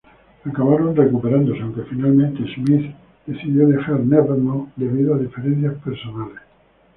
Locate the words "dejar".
3.67-3.99